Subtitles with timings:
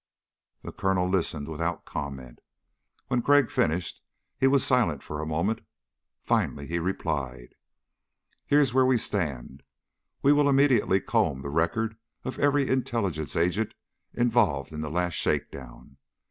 [0.63, 2.39] The Colonel listened without comment.
[3.07, 4.01] When Crag finished,
[4.35, 5.61] he was silent for a moment.
[6.23, 7.53] Finally he replied:
[8.47, 9.61] "Here's where we stand.
[10.23, 13.75] We will immediately comb the record of every intelligence agent
[14.11, 15.97] involved in the last shakedown.